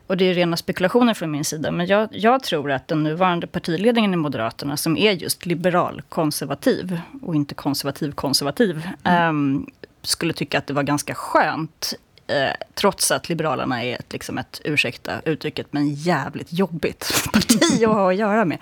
[0.07, 3.47] och det är rena spekulationer från min sida, men jag, jag tror att den nuvarande
[3.47, 9.65] partiledningen i Moderaterna, som är just liberal-konservativ och inte konservativ-konservativ, mm
[10.07, 11.93] skulle tycka att det var ganska skönt
[12.29, 17.93] Eh, trots att Liberalerna är ett, liksom ett, ursäkta uttrycket, men jävligt jobbigt parti att
[17.93, 18.57] ha att göra med.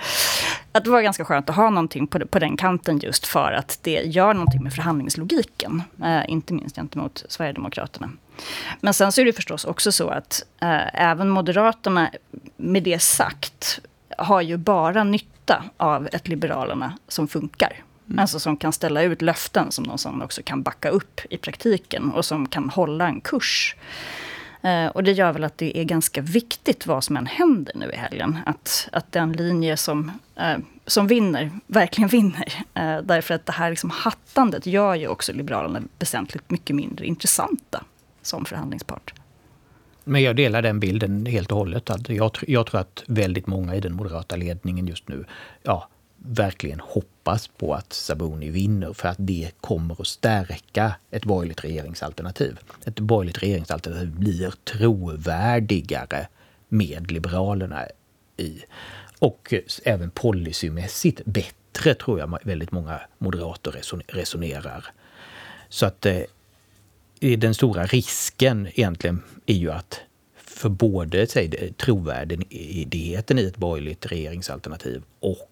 [0.72, 3.80] Att det var ganska skönt att ha någonting på, på den kanten just för att
[3.82, 5.84] det gör någonting med förhandlingslogiken.
[6.04, 8.10] Eh, inte minst gentemot Sverigedemokraterna.
[8.82, 12.10] Men sen så är det förstås också så att eh, även Moderaterna,
[12.58, 13.80] med det sagt,
[14.18, 17.84] har ju bara nytta av ett Liberalerna som funkar.
[18.08, 18.20] Mm.
[18.20, 22.12] Alltså som kan ställa ut löften som de sen också kan backa upp i praktiken
[22.12, 23.76] och som kan hålla en kurs.
[24.66, 27.92] Eh, och det gör väl att det är ganska viktigt vad som än händer nu
[27.92, 28.38] i helgen.
[28.46, 32.54] Att, att den linje som, eh, som vinner, verkligen vinner.
[32.74, 37.84] Eh, därför att det här liksom hattandet gör ju också Liberalerna väsentligt mycket mindre intressanta
[38.22, 39.14] som förhandlingspart.
[40.04, 41.90] Men jag delar den bilden helt och hållet.
[42.08, 45.26] Jag, jag tror att väldigt många i den moderata ledningen just nu
[45.64, 45.88] ja,
[46.28, 52.60] verkligen hoppas på att Sabuni vinner för att det kommer att stärka ett borgerligt regeringsalternativ.
[52.86, 56.28] Ett borgerligt regeringsalternativ blir trovärdigare
[56.70, 57.86] med Liberalerna
[58.38, 58.64] i.
[59.20, 64.86] Och även policymässigt bättre tror jag väldigt många moderater resonerar.
[65.70, 66.22] Så att eh,
[67.20, 70.02] den stora risken egentligen är ju att
[70.36, 75.52] för både säg, trovärdigheten i ett borgerligt regeringsalternativ och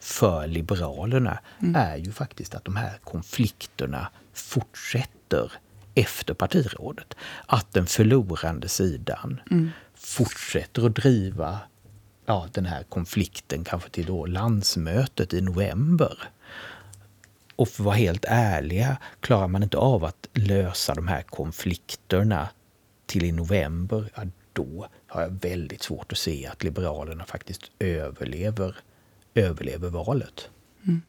[0.00, 1.76] för Liberalerna mm.
[1.76, 5.52] är ju faktiskt att de här konflikterna fortsätter
[5.94, 7.14] efter partirådet.
[7.46, 9.70] Att den förlorande sidan mm.
[9.94, 11.58] fortsätter att driva
[12.26, 16.18] ja, den här konflikten kanske till då landsmötet i november.
[17.56, 22.48] Och för att vara helt ärliga, klarar man inte av att lösa de här konflikterna
[23.06, 28.76] till i november, ja, då har jag väldigt svårt att se att Liberalerna faktiskt överlever
[29.38, 30.48] överlever valet.
[30.86, 31.02] Mm.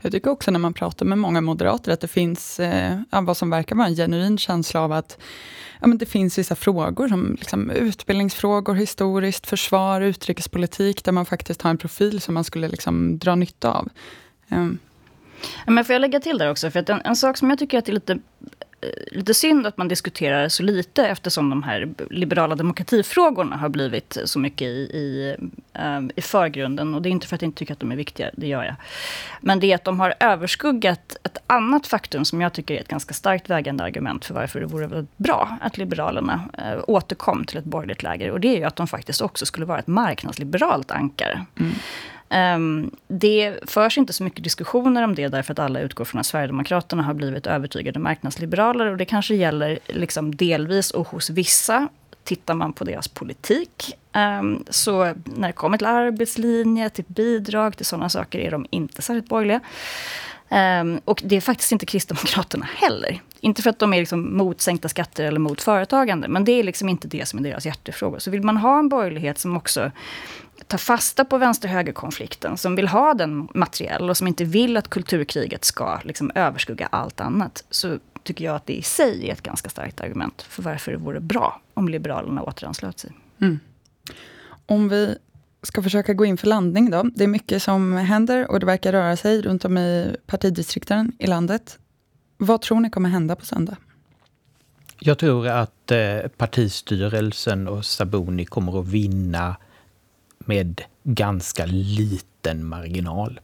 [0.00, 3.50] Jag tycker också när man pratar med många moderater att det finns eh, vad som
[3.50, 5.18] verkar vara en genuin känsla av att
[5.80, 11.62] ja, men det finns vissa frågor, som liksom utbildningsfrågor, historiskt, försvar, utrikespolitik, där man faktiskt
[11.62, 13.88] har en profil som man skulle liksom dra nytta av.
[14.50, 14.78] Um.
[15.66, 16.70] Men får jag lägga till där också?
[16.70, 18.18] För att en, en sak som jag tycker att är lite
[19.12, 24.38] lite synd att man diskuterar så lite eftersom de här liberala demokratifrågorna har blivit så
[24.38, 25.36] mycket i, i,
[25.78, 26.94] um, i förgrunden.
[26.94, 28.64] Och det är inte för att jag inte tycker att de är viktiga, det gör
[28.64, 28.74] jag.
[29.40, 32.88] Men det är att de har överskuggat ett annat faktum som jag tycker är ett
[32.88, 37.58] ganska starkt vägande argument för varför det vore väldigt bra att Liberalerna uh, återkom till
[37.58, 38.30] ett borgerligt läger.
[38.30, 41.44] Och det är ju att de faktiskt också skulle vara ett marknadsliberalt ankare.
[41.60, 41.72] Mm.
[42.30, 46.26] Um, det förs inte så mycket diskussioner om det därför att alla utgår från att
[46.26, 51.88] Sverigedemokraterna har blivit övertygade marknadsliberaler och det kanske gäller liksom delvis och hos vissa.
[52.24, 53.96] Tittar man på deras politik,
[54.40, 59.02] um, så när det kommer till arbetslinje, till bidrag, till sådana saker är de inte
[59.02, 59.60] särskilt borgerliga.
[60.80, 63.20] Um, och det är faktiskt inte Kristdemokraterna heller.
[63.40, 66.62] Inte för att de är liksom mot sänkta skatter eller mot företagande, men det är
[66.62, 68.20] liksom inte det som är deras hjärtefråga.
[68.20, 69.90] Så vill man ha en borgerlighet som också
[70.68, 75.64] tar fasta på vänster-höger-konflikten, som vill ha den materiell och som inte vill att kulturkriget
[75.64, 79.68] ska liksom överskugga allt annat, så tycker jag att det i sig är ett ganska
[79.68, 83.12] starkt argument för varför det vore bra om Liberalerna återanslöt sig.
[83.40, 83.60] Mm.
[84.66, 85.16] Om vi
[85.62, 87.02] ska försöka gå in för landning då.
[87.02, 91.26] Det är mycket som händer och det verkar röra sig runt om i partidistrikten i
[91.26, 91.78] landet.
[92.36, 93.76] Vad tror ni kommer hända på söndag?
[94.98, 99.56] Jag tror att eh, partistyrelsen och Sabuni kommer att vinna
[100.48, 103.40] med ganska liten marginal.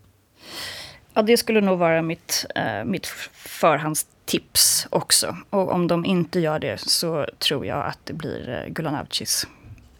[1.14, 5.36] Ja, det skulle nog vara mitt, eh, mitt förhandstips också.
[5.50, 9.46] Och om de inte gör det så tror jag att det blir eh, Gulan Avcis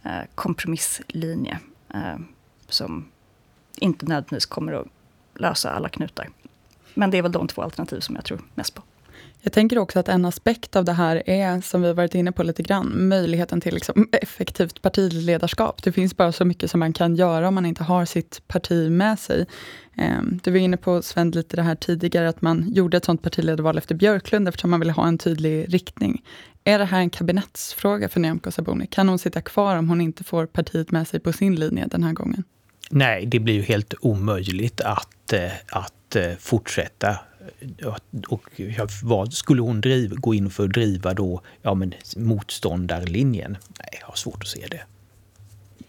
[0.02, 1.58] eh, kompromisslinje.
[1.94, 2.16] Eh,
[2.68, 3.08] som
[3.76, 4.86] inte nödvändigtvis kommer att
[5.34, 6.28] lösa alla knutar.
[6.94, 8.82] Men det är väl de två alternativ som jag tror mest på.
[9.44, 12.42] Jag tänker också att en aspekt av det här är, som vi varit inne på
[12.42, 15.82] lite grann, möjligheten till liksom effektivt partiledarskap.
[15.82, 18.90] Det finns bara så mycket som man kan göra om man inte har sitt parti
[18.90, 19.46] med sig.
[19.96, 23.22] Ehm, du var inne på, Sven, lite det här tidigare, att man gjorde ett sånt
[23.22, 26.22] partiledarval efter Björklund, eftersom man ville ha en tydlig riktning.
[26.64, 28.86] Är det här en kabinettsfråga för Nyamko Sabuni?
[28.86, 32.02] Kan hon sitta kvar om hon inte får partiet med sig på sin linje den
[32.02, 32.44] här gången?
[32.90, 37.16] Nej, det blir ju helt omöjligt att, eh, att eh, fortsätta
[38.28, 38.60] och
[39.02, 43.56] vad skulle hon driva, gå in för att driva då ja, men motståndarlinjen?
[43.78, 44.80] Nej, jag har svårt att se det.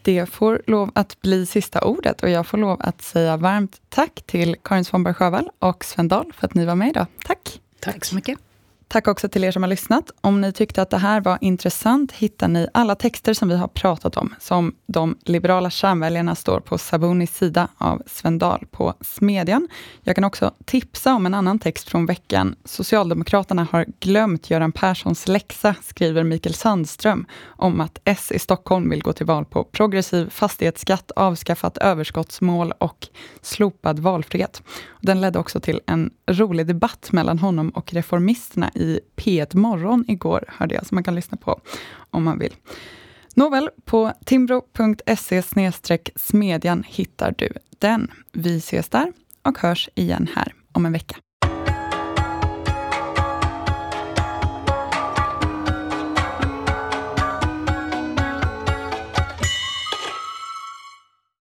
[0.02, 4.24] Det får lov att bli sista ordet och jag får lov att säga varmt tack
[4.26, 7.06] till Karin Svanberg Sjövall och Sven Dahl för att ni var med idag.
[7.26, 7.62] Tack!
[7.80, 8.40] Tack så mycket!
[8.88, 10.12] Tack också till er som har lyssnat.
[10.22, 13.68] Om ni tyckte att det här var intressant hittar ni alla texter som vi har
[13.68, 19.68] pratat om, som de liberala kärnväljarna står på Sabunis sida av Svendal på Smedjan.
[20.02, 22.56] Jag kan också tipsa om en annan text från veckan.
[22.66, 29.02] Socialdemokraterna har glömt Göran Perssons läxa, skriver Mikael Sandström, om att S i Stockholm vill
[29.02, 33.08] gå till val på progressiv fastighetsskatt, avskaffat överskottsmål och
[33.42, 34.64] slopad valfrihet.
[35.02, 40.44] Den ledde också till en rolig debatt mellan honom och reformisterna i P1 Morgon igår,
[40.48, 41.62] hörde jag, som man kan lyssna på
[42.10, 42.56] om man vill.
[43.36, 45.42] Nåväl, på timbro.se
[46.16, 48.12] smedjan hittar du den.
[48.32, 51.16] Vi ses där och hörs igen här om en vecka.